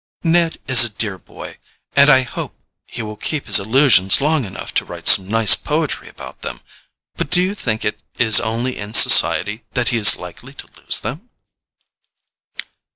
[0.23, 1.59] "Ned is a dear boy,
[1.95, 6.09] and I hope he will keep his illusions long enough to write some nice poetry
[6.09, 6.61] about them;
[7.17, 11.01] but do you think it is only in society that he is likely to lose
[11.01, 11.29] them?"